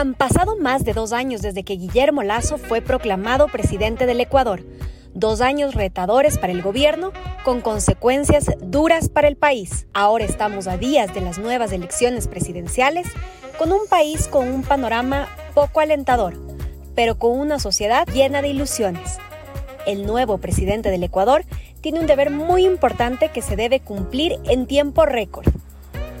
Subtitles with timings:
[0.00, 4.64] Han pasado más de dos años desde que Guillermo Lazo fue proclamado presidente del Ecuador.
[5.12, 7.12] Dos años retadores para el gobierno,
[7.44, 9.86] con consecuencias duras para el país.
[9.92, 13.08] Ahora estamos a días de las nuevas elecciones presidenciales,
[13.58, 16.32] con un país con un panorama poco alentador,
[16.94, 19.18] pero con una sociedad llena de ilusiones.
[19.84, 21.44] El nuevo presidente del Ecuador
[21.82, 25.46] tiene un deber muy importante que se debe cumplir en tiempo récord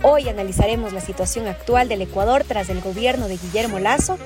[0.02, 4.18] Hoy analizaremos la situación actual del Ecuador tras el gobierno de Guillermo Lazo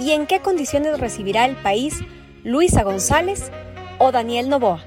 [0.00, 2.00] y en qué condiciones recibirá el país
[2.44, 3.50] Luisa González
[3.98, 4.82] o Daniel Novoa.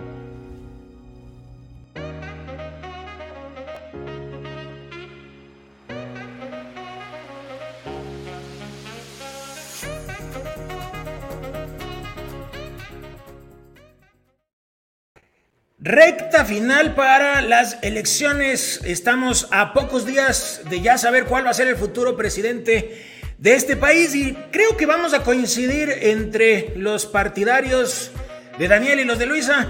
[15.91, 18.79] Recta final para las elecciones.
[18.85, 23.05] Estamos a pocos días de ya saber cuál va a ser el futuro presidente
[23.37, 28.09] de este país y creo que vamos a coincidir entre los partidarios
[28.57, 29.67] de Daniel y los de Luisa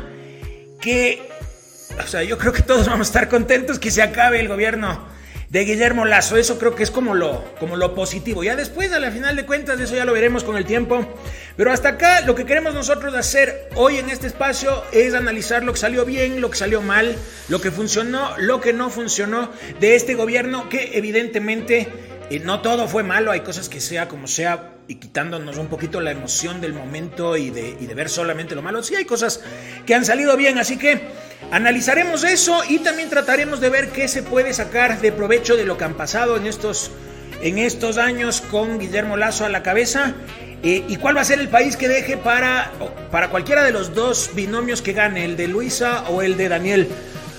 [0.79, 1.27] que,
[1.97, 5.03] o sea, yo creo que todos vamos a estar contentos que se acabe el gobierno
[5.51, 6.37] de Guillermo Lazo.
[6.37, 8.43] Eso creo que es como lo, como lo positivo.
[8.43, 11.05] Ya después, a la final de cuentas, eso ya lo veremos con el tiempo.
[11.57, 15.73] Pero hasta acá, lo que queremos nosotros hacer hoy en este espacio es analizar lo
[15.73, 17.17] que salió bien, lo que salió mal,
[17.49, 21.89] lo que funcionó, lo que no funcionó de este gobierno, que evidentemente
[22.29, 26.01] eh, no todo fue malo, hay cosas que sea como sea y quitándonos un poquito
[26.01, 28.83] la emoción del momento y de, y de ver solamente lo malo.
[28.83, 29.41] Sí, hay cosas
[29.85, 31.01] que han salido bien, así que
[31.51, 35.77] analizaremos eso y también trataremos de ver qué se puede sacar de provecho de lo
[35.77, 36.91] que han pasado en estos,
[37.41, 40.13] en estos años con Guillermo Lazo a la cabeza.
[40.63, 42.71] Eh, ¿Y cuál va a ser el país que deje para,
[43.09, 46.87] para cualquiera de los dos binomios que gane, el de Luisa o el de Daniel?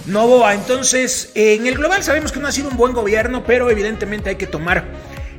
[0.06, 0.54] Novoa.
[0.54, 4.36] Entonces, en el global sabemos que no ha sido un buen gobierno, pero evidentemente hay
[4.36, 4.84] que tomar,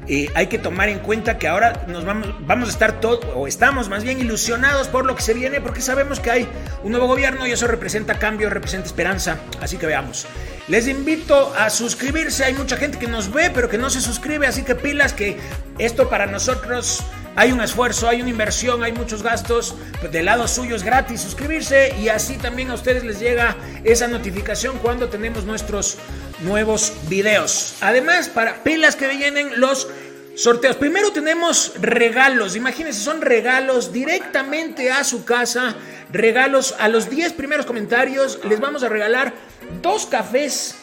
[0.07, 3.47] eh, hay que tomar en cuenta que ahora nos vamos, vamos a estar todos, o
[3.47, 6.49] estamos más bien ilusionados por lo que se viene, porque sabemos que hay
[6.83, 9.37] un nuevo gobierno y eso representa cambio, representa esperanza.
[9.61, 10.27] Así que veamos.
[10.67, 12.45] Les invito a suscribirse.
[12.45, 15.37] Hay mucha gente que nos ve, pero que no se suscribe, así que pilas que
[15.77, 17.03] esto para nosotros
[17.35, 19.75] hay un esfuerzo, hay una inversión, hay muchos gastos.
[19.99, 24.07] Pues del lado suyo es gratis suscribirse y así también a ustedes les llega esa
[24.07, 25.97] notificación cuando tenemos nuestros
[26.41, 27.75] nuevos videos.
[27.81, 29.87] Además, para pilas que vienen los
[30.35, 30.75] sorteos.
[30.75, 32.55] Primero tenemos regalos.
[32.55, 35.75] Imagínense, son regalos directamente a su casa.
[36.11, 38.39] Regalos a los 10 primeros comentarios.
[38.43, 39.33] Les vamos a regalar
[39.81, 40.75] dos cafés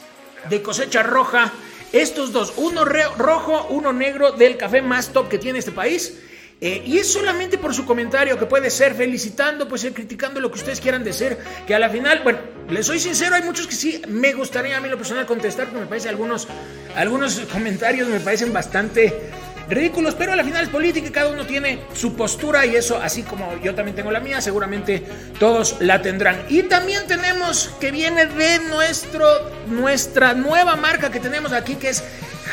[0.48, 1.52] de cosecha roja.
[1.92, 6.14] Estos dos, uno rojo, uno negro del café más top que tiene este país.
[6.62, 10.50] Eh, y es solamente por su comentario que puede ser felicitando, puede ser criticando lo
[10.50, 12.38] que ustedes quieran decir, que a la final, bueno,
[12.68, 15.80] les soy sincero, hay muchos que sí me gustaría a mí lo personal contestar, porque
[15.80, 16.46] me parece algunos,
[16.94, 19.30] algunos comentarios me parecen bastante
[19.70, 22.98] ridículos, pero a la final es política y cada uno tiene su postura y eso,
[23.00, 25.02] así como yo también tengo la mía, seguramente
[25.38, 26.44] todos la tendrán.
[26.48, 29.26] Y también tenemos que viene de nuestro,
[29.68, 32.04] nuestra nueva marca que tenemos aquí, que es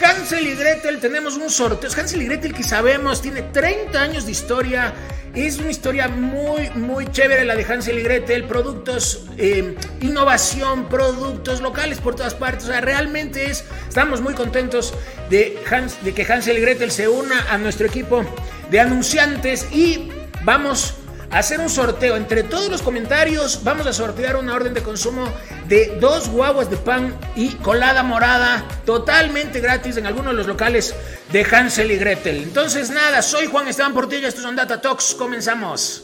[0.02, 1.90] Hansel y Gretel, tenemos un sorteo.
[1.96, 4.94] Hansel y Gretel que sabemos tiene 30 años de historia.
[5.34, 8.46] Es una historia muy, muy chévere la de Hansel y Gretel.
[8.46, 12.66] Productos, eh, innovación, productos locales por todas partes.
[12.66, 14.94] O sea, realmente es, estamos muy contentos
[15.30, 15.60] de,
[16.02, 18.24] de que Hansel y Gretel se una a nuestro equipo
[18.70, 20.10] de anunciantes y
[20.44, 20.96] vamos
[21.32, 22.16] hacer un sorteo.
[22.16, 25.28] Entre todos los comentarios vamos a sortear una orden de consumo
[25.68, 30.96] de dos guaguas de pan y colada morada totalmente gratis en algunos de los locales
[31.32, 32.44] de Hansel y Gretel.
[32.44, 36.04] Entonces nada, soy Juan Esteban Portilla, estos son Data Talks, comenzamos.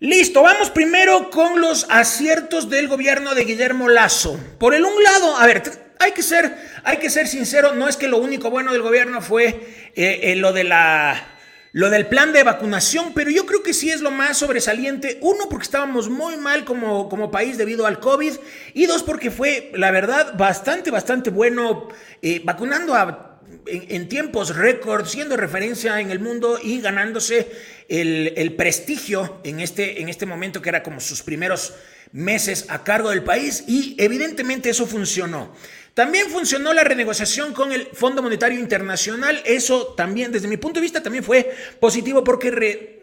[0.00, 4.38] Listo, vamos primero con los aciertos del gobierno de Guillermo Lazo.
[4.56, 5.60] Por el un lado, a ver,
[5.98, 9.20] hay que ser, hay que ser sincero, no es que lo único bueno del gobierno
[9.20, 9.48] fue
[9.96, 11.34] eh, eh, lo de la
[11.72, 15.18] lo del plan de vacunación, pero yo creo que sí es lo más sobresaliente.
[15.20, 18.34] Uno, porque estábamos muy mal como, como país debido al COVID.
[18.74, 21.88] Y dos, porque fue, la verdad, bastante, bastante bueno
[22.22, 23.28] eh, vacunando a
[23.66, 27.50] en, tiempos récord, siendo referencia en el mundo y ganándose
[27.88, 31.74] el, prestigio en este, en este momento que era como sus primeros
[32.12, 35.54] meses a cargo del país y evidentemente eso funcionó.
[35.94, 40.82] También funcionó la renegociación con el Fondo Monetario Internacional, eso también desde mi punto de
[40.82, 41.50] vista también fue
[41.80, 42.98] positivo porque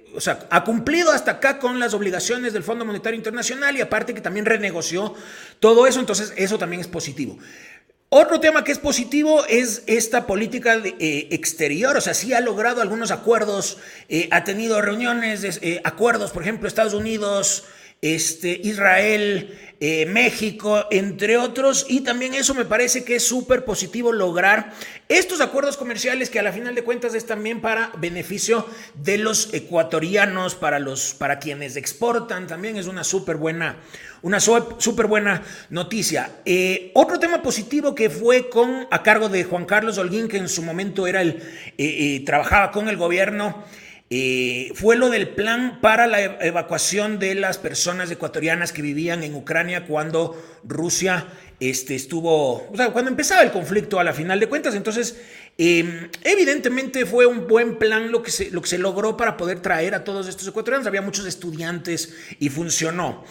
[0.50, 4.46] ha cumplido hasta acá con las obligaciones del Fondo Monetario Internacional y aparte que también
[4.46, 5.14] renegoció
[5.60, 7.38] todo eso, entonces eso también es positivo.
[8.10, 12.82] Otro tema que es positivo es esta política eh, exterior, o sea, sí ha logrado
[12.82, 13.78] algunos acuerdos,
[14.10, 17.66] eh, ha tenido reuniones, eh, acuerdos, por ejemplo, Estados Unidos,
[18.02, 24.14] este, Israel, eh, México, entre otros, y también eso me parece que es súper positivo
[24.14, 24.72] lograr
[25.10, 29.54] estos acuerdos comerciales que a la final de cuentas es también para beneficio de los
[29.54, 33.78] ecuatorianos, para, los, para quienes exportan, también es una súper buena,
[34.22, 36.42] una súper buena noticia.
[36.46, 40.48] Eh, otro tema positivo que fue con, a cargo de Juan Carlos Holguín, que en
[40.48, 41.44] su momento era el,
[41.78, 43.66] eh, trabajaba con el gobierno,
[44.10, 49.34] eh, fue lo del plan para la evacuación de las personas ecuatorianas que vivían en
[49.34, 51.26] Ucrania cuando Rusia
[51.60, 54.76] este, estuvo, o sea, cuando empezaba el conflicto a la final de cuentas.
[54.76, 55.18] Entonces,
[55.58, 59.62] em, evidentemente fue un buen plan lo que, se, lo que se logró para poder
[59.62, 60.86] traer a todos estos ecuatorianos.
[60.86, 63.24] Había muchos estudiantes y funcionó.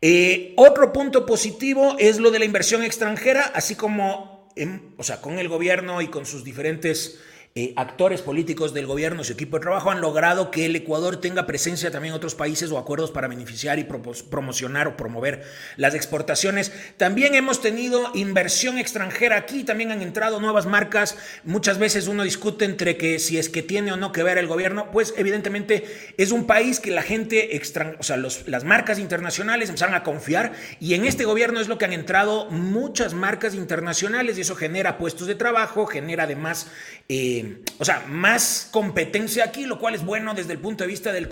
[0.00, 4.52] Eh, otro punto positivo es lo de la inversión extranjera, así como,
[4.96, 7.18] o sea, con el gobierno y con sus diferentes
[7.54, 11.46] eh, actores políticos del gobierno, su equipo de trabajo, han logrado que el Ecuador tenga
[11.46, 15.42] presencia también en otros países o acuerdos para beneficiar y promocionar o promover
[15.76, 16.72] las exportaciones.
[16.96, 21.18] También hemos tenido inversión extranjera aquí, también han entrado nuevas marcas.
[21.44, 24.46] Muchas veces uno discute entre que si es que tiene o no que ver el
[24.46, 25.84] gobierno, pues evidentemente
[26.16, 30.52] es un país que la gente, extra, o sea, las marcas internacionales empezaron a confiar
[30.80, 34.96] y en este gobierno es lo que han entrado muchas marcas internacionales y eso genera
[34.96, 36.68] puestos de trabajo, genera además...
[37.10, 37.41] Eh,
[37.78, 41.28] o sea, más competencia aquí, lo cual es bueno desde el punto de vista del,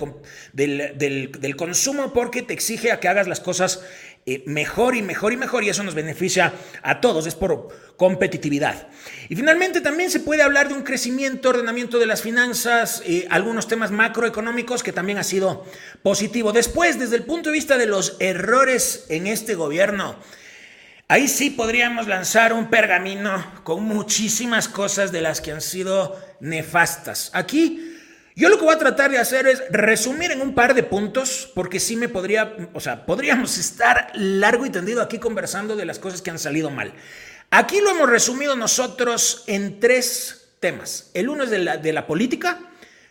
[0.52, 3.82] del, consumo porque te exige a que hagas las cosas
[4.26, 6.52] eh, mejor y mejor y mejor y eso nos beneficia
[6.82, 8.88] a todos, es por competitividad.
[9.28, 13.68] Y finalmente también se puede hablar de un crecimiento, ordenamiento de las finanzas, eh, algunos
[13.68, 15.64] temas macroeconómicos que también ha sido
[16.02, 16.52] positivo.
[16.52, 20.16] Después, desde el punto de vista de los errores en este gobierno,
[21.10, 27.32] Ahí sí podríamos lanzar un pergamino con muchísimas cosas de las que han sido nefastas.
[27.34, 27.96] Aquí
[28.36, 31.50] yo lo que voy a tratar de hacer es resumir en un par de puntos,
[31.52, 35.98] porque sí me podría, o sea, podríamos estar largo y tendido aquí conversando de las
[35.98, 36.92] cosas que han salido mal.
[37.50, 41.10] Aquí lo hemos resumido nosotros en tres temas.
[41.12, 42.60] El uno es de la, política,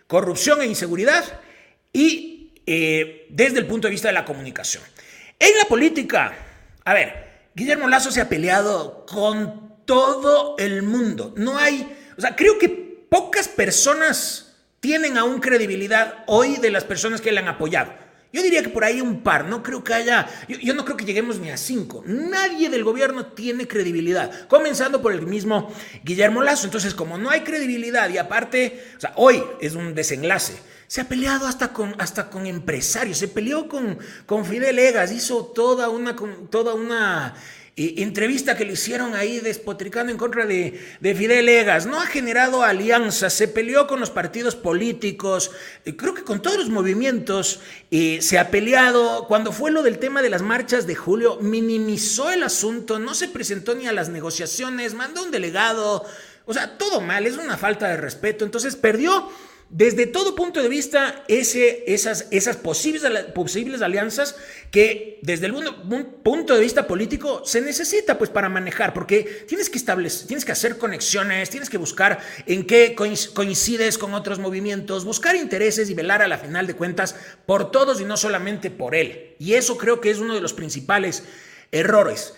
[0.08, 1.26] corrupción e inseguridad,
[1.92, 4.84] y eh, desde el punto de vista de la comunicación.
[5.38, 6.34] En la política,
[6.86, 7.29] a ver,
[7.60, 11.34] Guillermo Lazo se ha peleado con todo el mundo.
[11.36, 17.20] No hay, o sea, creo que pocas personas tienen aún credibilidad hoy de las personas
[17.20, 17.92] que le han apoyado.
[18.32, 21.04] Yo diría que por ahí un par, no creo que haya, yo, no creo que
[21.04, 22.02] lleguemos ni a cinco.
[22.06, 25.70] Nadie del gobierno tiene credibilidad, comenzando por el mismo
[26.06, 26.66] Guillermo Lazo.
[26.66, 31.08] Entonces, como no hay credibilidad y aparte, o sea, hoy es un desenlace se ha
[31.08, 36.16] peleado hasta con, hasta con empresarios, se peleó con, con Fidel Egas, hizo toda una,
[36.50, 37.36] toda una
[37.76, 41.86] eh, entrevista que le hicieron ahí despotricando en contra de, de, Fidel Egas.
[41.86, 45.52] No ha generado alianzas, se peleó con los partidos políticos,
[45.86, 47.60] eh, creo que con todos los movimientos
[47.92, 49.28] eh, se ha peleado.
[49.28, 53.28] Cuando fue lo del tema de las marchas de julio, minimizó el asunto, no se
[53.28, 56.04] presentó ni a las negociaciones, mandó un delegado.
[56.48, 58.44] O sea, todo mal, es una falta de respeto.
[58.44, 59.30] Entonces perdió
[59.72, 62.24] desde todo punto de vista, esas,
[62.64, 63.04] posibles,
[63.84, 64.36] alianzas
[64.72, 65.54] que desde el
[66.24, 70.54] punto de vista político se necesita pues para manejar, porque tienes que establecer, tienes que
[70.54, 76.24] hacer conexiones, tienes que buscar en qué coincides con otros movimientos, buscar intereses y velar
[76.24, 79.36] a la final de cuentas por todos y no solamente por él.
[79.38, 81.24] Y eso creo que es uno de los principales
[81.72, 82.34] errores.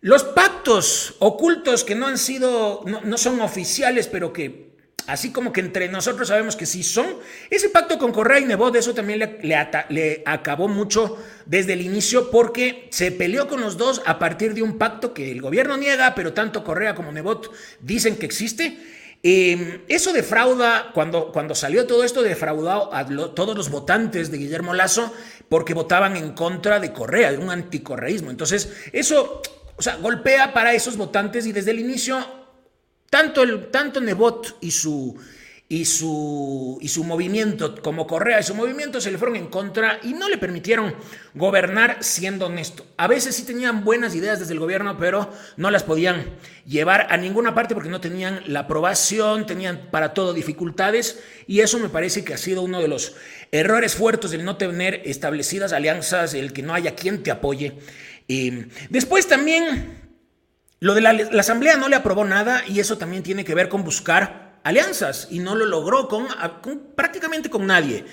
[0.00, 4.73] Los pactos ocultos que no han sido, no son oficiales, pero que
[5.06, 7.06] así como que entre nosotros sabemos que sí son.
[7.50, 9.38] Ese pacto con Correa y Nebot, eso también le,
[9.88, 14.62] le, acabó mucho desde el inicio porque se peleó con los dos a partir de
[14.62, 18.78] un pacto que el gobierno niega, pero tanto Correa como Nebot dicen que existe.
[19.26, 24.74] Em, eso defrauda, cuando, cuando salió todo esto, defraudó a todos los votantes de Guillermo
[24.74, 25.14] Lazo
[25.48, 28.30] porque votaban en contra de Correa, de un anticorreísmo.
[28.30, 29.40] Entonces, eso,
[29.76, 32.43] o sea, golpea para esos votantes y desde el inicio
[33.14, 35.16] tanto, el, tanto Nebot y su,
[35.68, 40.00] y su, y su movimiento, como Correa y su movimiento, se le fueron en contra
[40.02, 40.92] y no le permitieron
[41.32, 42.84] gobernar siendo honesto.
[42.96, 46.24] A veces sí tenían buenas ideas desde el gobierno, pero no las podían
[46.66, 51.78] llevar a ninguna parte porque no tenían la aprobación, tenían para todo dificultades y eso
[51.78, 53.14] me parece que ha sido uno de los
[53.52, 57.78] errores fuertes el no tener establecidas alianzas, el que no haya quien te apoye.
[58.26, 58.50] Y
[58.90, 60.03] después también
[60.84, 63.84] lo de la, Asamblea no le aprobó nada y eso también tiene que ver con
[63.84, 66.28] buscar alianzas y no lo logró con,
[66.94, 68.04] prácticamente con nadie.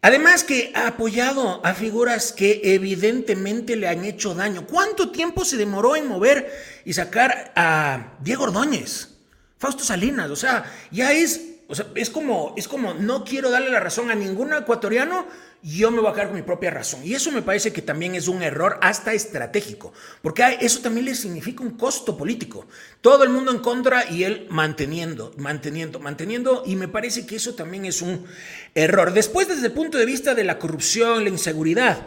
[0.00, 4.66] Además que ha apoyado a figuras que evidentemente le han hecho daño.
[4.66, 6.50] ¿Cuánto tiempo se demoró en mover
[6.84, 9.10] y sacar a Diego Ordóñez?
[9.56, 13.70] Fausto Salinas, o sea, ya es O sea, es como, es como no quiero darle
[13.70, 15.26] la razón a ningún ecuatoriano,
[15.62, 17.00] yo me voy a quedar con mi propia razón.
[17.02, 21.14] Y eso me parece que también es un error hasta estratégico, porque eso también le
[21.14, 22.66] significa un costo político.
[23.00, 27.54] Todo el mundo en contra y él manteniendo, manteniendo, manteniendo, y me parece que eso
[27.54, 28.26] también es un
[28.74, 29.14] error.
[29.14, 32.06] Después, desde el punto de vista de la corrupción, la inseguridad,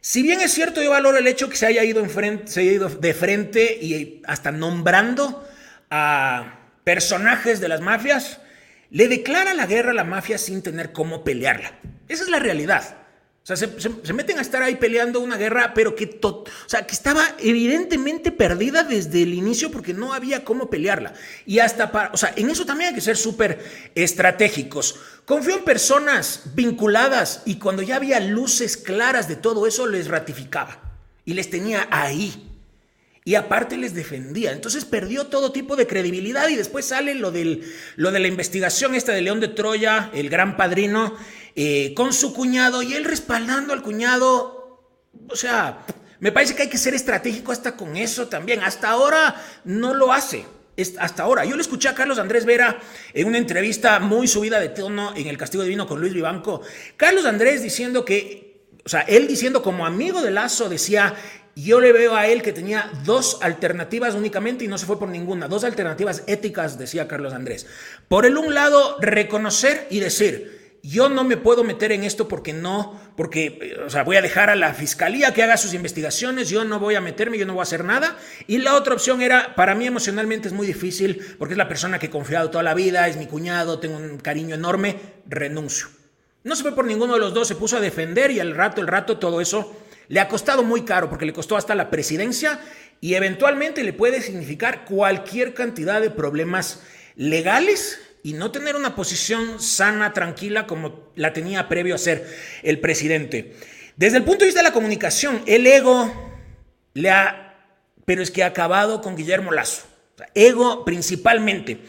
[0.00, 2.04] si bien es cierto, yo valoro el hecho que se haya ido,
[2.46, 5.46] se haya ido de frente y hasta nombrando
[5.88, 8.40] a personajes de las mafias,
[8.94, 11.80] le declara la guerra a la mafia sin tener cómo pelearla.
[12.08, 12.96] Esa es la realidad.
[13.42, 16.94] O sea, se, meten a estar ahí peleando una guerra, pero que, o sea, que
[16.94, 21.12] estaba evidentemente perdida desde el inicio porque no había cómo pelearla.
[21.44, 23.58] Y hasta para, o sea, en eso también hay que ser súper
[23.96, 25.00] estratégicos.
[25.24, 30.78] Confío en personas vinculadas y cuando ya había luces claras de todo eso, les ratificaba
[31.24, 32.53] y les tenía ahí
[33.24, 34.52] y aparte les defendía.
[34.52, 37.64] Entonces perdió todo tipo de credibilidad y después sale lo, del,
[37.96, 41.16] lo de la investigación esta de León de Troya, el gran padrino,
[41.56, 45.00] eh, con su cuñado y él respaldando al cuñado.
[45.30, 45.86] O sea,
[46.20, 48.62] me parece que hay que ser estratégico hasta con eso también.
[48.62, 50.44] Hasta ahora no lo hace.
[50.98, 51.46] Hasta ahora.
[51.46, 52.78] Yo le escuché a Carlos Andrés Vera
[53.14, 56.60] en una entrevista muy subida de tono en El Castigo Divino con Luis Vivanco.
[56.96, 61.14] Carlos Andrés diciendo que, o sea, él diciendo como amigo de Lazo, decía
[61.56, 65.08] yo le veo a él que tenía dos alternativas únicamente y no se fue por
[65.08, 65.48] ninguna.
[65.48, 67.66] Dos alternativas éticas, decía Carlos Andrés.
[68.08, 72.52] Por el un lado, reconocer y decir, yo no me puedo meter en esto porque
[72.52, 76.64] no, porque, o sea, voy a dejar a la fiscalía que haga sus investigaciones, yo
[76.64, 78.18] no voy a meterme, yo no voy a hacer nada.
[78.46, 81.98] Y la otra opción era, para mí emocionalmente es muy difícil, porque es la persona
[81.98, 84.96] que he confiado toda la vida, es mi cuñado, tengo un cariño enorme,
[85.26, 85.86] renuncio.
[86.42, 88.82] No se fue por ninguno de los dos, se puso a defender y al rato,
[88.82, 92.60] el rato, todo eso le ha costado muy caro porque le costó hasta la presidencia
[93.00, 96.82] y eventualmente le puede significar cualquier cantidad de problemas
[97.16, 102.26] legales y no tener una posición sana, tranquila como la tenía previo a ser
[102.62, 103.54] el presidente.
[103.96, 106.32] Desde el punto de vista de la comunicación, el ego
[106.94, 107.54] le ha,
[108.06, 109.82] pero es que ha acabado con Guillermo Lazo.
[110.34, 111.80] ego principalmente.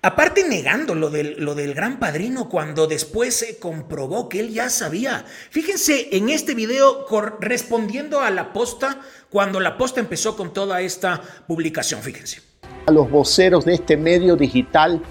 [0.00, 4.70] Aparte negando lo del, lo del gran padrino cuando después se comprobó que él ya
[4.70, 5.24] sabía.
[5.50, 7.04] Fíjense en este video
[7.40, 12.40] respondiendo a la posta cuando la posta empezó con toda esta publicación, fíjense.
[12.86, 15.02] A los voceros de este medio digital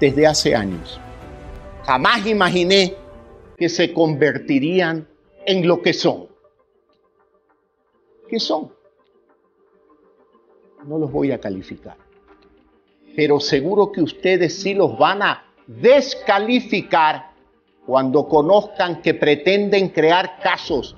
[0.00, 0.98] desde hace años.
[1.84, 2.96] Jamás imaginé
[3.58, 5.06] que se convertirían
[5.44, 6.28] en lo que son.
[8.28, 8.72] ¿Qué son?
[10.86, 12.05] No los voy a calificar
[13.16, 17.32] pero seguro que ustedes sí los van a descalificar
[17.86, 20.94] cuando conozcan que pretenden crear casos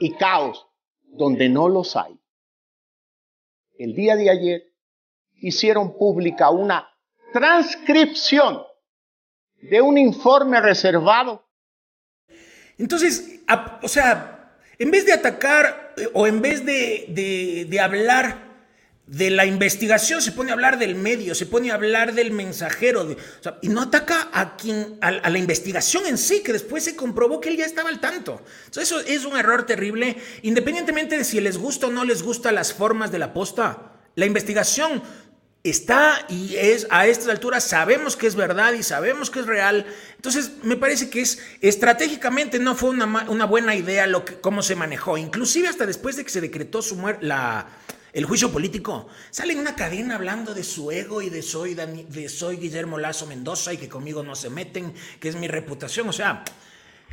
[0.00, 0.66] y caos
[1.04, 2.18] donde no los hay.
[3.78, 4.62] El día de ayer
[5.34, 6.88] hicieron pública una
[7.32, 8.62] transcripción
[9.62, 11.46] de un informe reservado.
[12.78, 13.42] Entonces,
[13.80, 18.43] o sea, en vez de atacar eh, o en vez de, de, de hablar
[19.06, 23.16] de la investigación se pone a hablar del medio, se pone a hablar del mensajero,
[23.60, 27.50] y no ataca a quien a, la investigación en sí, que después se comprobó que
[27.50, 28.42] él ya estaba al tanto.
[28.64, 32.50] Entonces eso es un error terrible, independientemente de si les gusta o no les gusta
[32.50, 33.92] las formas de la posta.
[34.14, 35.02] La investigación
[35.64, 39.84] está y es a estas alturas sabemos que es verdad y sabemos que es real.
[40.16, 44.06] Entonces me parece que es estratégicamente no fue una, buena idea
[44.40, 47.66] cómo se manejó, inclusive hasta después de que se decretó su muerte la
[48.14, 49.08] el juicio político.
[49.30, 53.26] Sale en una cadena hablando de su ego y de soy, de soy Guillermo Lazo
[53.26, 56.08] Mendoza y que conmigo no se meten, que es mi reputación.
[56.08, 56.44] O sea,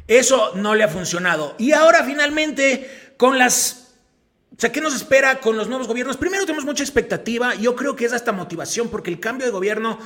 [0.08, 1.56] eso no le ha funcionado.
[1.58, 3.96] Y ahora finalmente, con las...
[4.56, 6.18] O sea, ¿qué nos espera con los nuevos gobiernos?
[6.18, 7.56] Primero tenemos mucha expectativa.
[7.56, 9.98] Yo creo que es hasta motivación porque el cambio de gobierno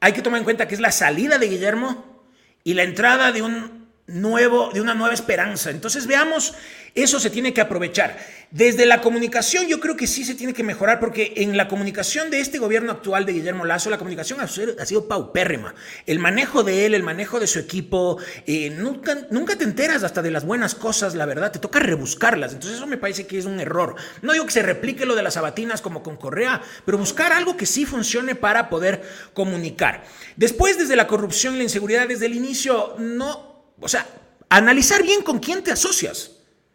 [0.00, 2.22] hay que tomar en cuenta que es la salida de Guillermo
[2.62, 5.70] y la entrada de un nuevo, de una nueva esperanza.
[5.70, 6.54] Entonces veamos,
[6.94, 8.18] eso se tiene que aprovechar.
[8.50, 12.28] Desde la comunicación yo creo que sí se tiene que mejorar porque en la comunicación
[12.30, 15.74] de este gobierno actual de Guillermo Lazo, la comunicación ha sido, paupérrima.
[16.06, 20.20] El manejo de él, el manejo de su equipo, eh, nunca, nunca te enteras hasta
[20.20, 22.52] de las buenas cosas, la verdad, te toca rebuscarlas.
[22.52, 23.94] Entonces eso me parece que es un error.
[24.20, 27.56] No digo que se replique lo de las sabatinas como con Correa, pero buscar algo
[27.56, 30.04] que sí funcione para poder comunicar.
[30.36, 33.51] Después, desde la corrupción y la inseguridad, desde el inicio, no
[33.82, 34.06] o sea,
[34.48, 36.30] analizar bien con quién te asocias.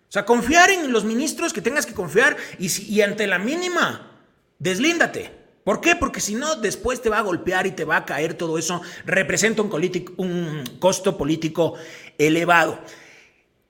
[0.10, 4.12] O sea, confiar en los ministros que tengas que confiar y, ante la mínima,
[4.60, 5.32] deslíndate.
[5.64, 5.96] ¿Por qué?
[5.96, 8.82] Porque si no, después te va a golpear y te va a caer todo eso.
[9.06, 9.72] Representa un,
[10.18, 11.74] un costo político
[12.18, 12.80] elevado.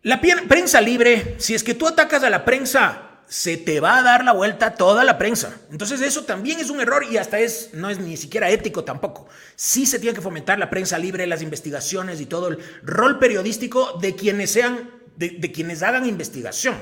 [0.03, 4.03] La prensa libre, si es que tú atacas a la prensa, se te va a
[4.03, 5.59] dar la vuelta toda la prensa.
[5.71, 9.27] Entonces eso también es un error y hasta es no es ni siquiera ético tampoco.
[9.55, 13.97] Sí se tiene que fomentar la prensa libre, las investigaciones y todo el rol periodístico
[14.01, 16.75] de quienes sean de quienes hagan investigación.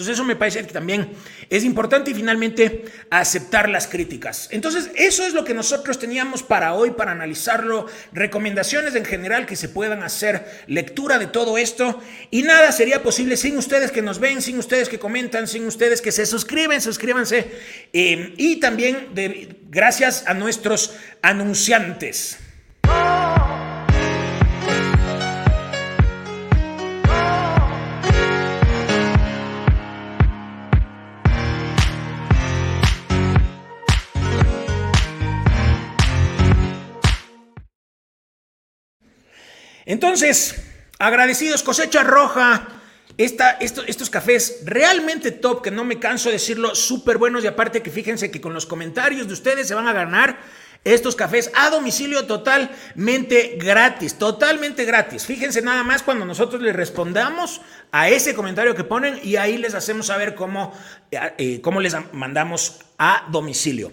[0.00, 1.10] Entonces eso me parece que también
[1.50, 4.48] es importante y finalmente aceptar las críticas.
[4.50, 9.56] Entonces eso es lo que nosotros teníamos para hoy, para analizarlo, recomendaciones en general que
[9.56, 14.20] se puedan hacer, lectura de todo esto y nada sería posible sin ustedes que nos
[14.20, 17.50] ven, sin ustedes que comentan, sin ustedes que se suscriben, suscríbanse
[17.92, 19.08] eh, y también
[19.68, 22.38] gracias a nuestros anunciantes.
[39.90, 40.54] Entonces,
[41.00, 42.68] agradecidos, cosecha roja.
[43.18, 47.90] estos cafés realmente top, que no me canso de decirlo, súper buenos y aparte que
[47.90, 50.38] fíjense que con los comentarios de ustedes se van a ganar
[50.84, 55.26] estos cafés a domicilio totalmente gratis, totalmente gratis.
[55.26, 59.74] Fíjense nada más cuando nosotros les respondamos a ese comentario que ponen y ahí les
[59.74, 60.72] hacemos saber cómo,
[61.10, 63.90] eh, cómo les mandamos a domicilio.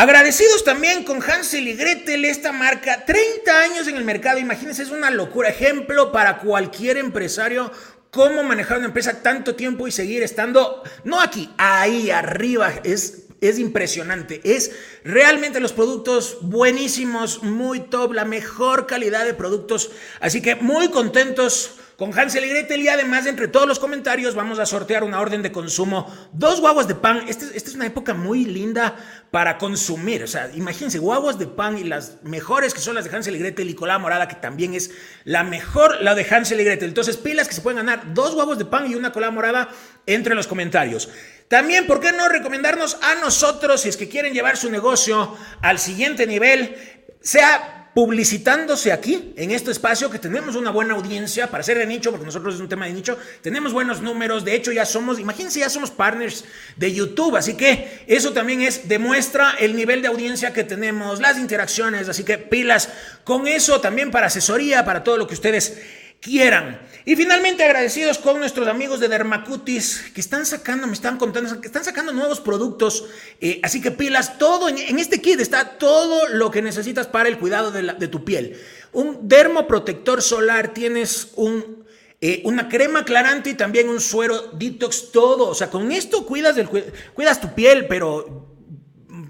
[0.00, 4.90] Agradecidos también con Hansel y Gretel, esta marca, 30 años en el mercado, imagínense, es
[4.90, 7.70] una locura, ejemplo para cualquier empresario
[8.10, 13.58] cómo manejar una empresa tanto tiempo y seguir estando, no aquí, ahí arriba, es, es
[13.58, 14.72] impresionante, es
[15.04, 19.90] realmente los productos buenísimos, muy top, la mejor calidad de productos,
[20.20, 24.58] así que muy contentos con Hansel y Gretel y además entre todos los comentarios vamos
[24.58, 28.46] a sortear una orden de consumo, dos guaguas de pan, esta, es una época muy
[28.46, 28.96] linda
[29.30, 33.14] para consumir, o sea, imagínense, guaguas de pan y las mejores que son las de
[33.14, 34.92] Hansel y Gretel y colada morada que también es
[35.24, 38.56] la mejor, la de Hansel y Gretel, entonces pilas que se pueden ganar dos guaguas
[38.56, 39.68] de pan y una colada morada
[40.06, 41.10] entre los comentarios.
[41.48, 45.78] También, ¿por qué no recomendarnos a nosotros si es que quieren llevar su negocio al
[45.78, 46.76] siguiente nivel?
[47.20, 52.10] Sea publicitándose aquí, en este espacio, que tenemos una buena audiencia para ser de nicho,
[52.10, 55.60] porque nosotros es un tema de nicho, tenemos buenos números, de hecho ya somos, imagínense,
[55.60, 56.44] ya somos partners
[56.76, 61.36] de YouTube, así que eso también es, demuestra el nivel de audiencia que tenemos, las
[61.38, 62.90] interacciones, así que pilas
[63.24, 65.80] con eso también para asesoría, para todo lo que ustedes
[66.20, 66.80] quieran.
[67.04, 71.66] Y finalmente agradecidos con nuestros amigos de Dermacutis que están sacando, me están contando, que
[71.66, 73.06] están sacando nuevos productos.
[73.40, 77.38] Eh, así que pilas, todo en, este kit está todo lo que necesitas para el
[77.38, 78.60] cuidado de, tu piel.
[78.92, 81.84] Un dermoprotector solar, tienes un,
[82.20, 85.48] eh, una crema aclarante y también un suero detox, todo.
[85.48, 88.46] O sea, con esto cuidas, del, cuidas tu piel, pero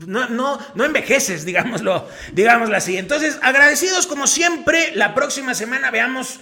[0.07, 2.97] no, no, no envejeces, digámoslo, digámoslo así.
[2.97, 6.41] Entonces, agradecidos como siempre, la próxima semana veamos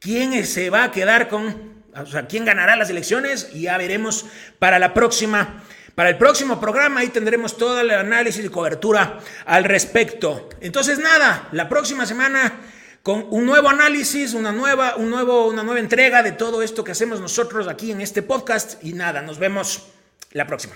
[0.00, 4.26] quién se va a quedar con, o sea, quién ganará las elecciones y ya veremos
[4.58, 5.62] para la próxima.
[5.94, 10.48] Para el próximo programa ahí tendremos todo el análisis y cobertura al respecto.
[10.60, 12.52] Entonces nada, la próxima semana
[13.02, 16.92] con un nuevo análisis, una nueva, un nuevo, una nueva entrega de todo esto que
[16.92, 19.86] hacemos nosotros aquí en este podcast y nada, nos vemos
[20.32, 20.74] la próxima.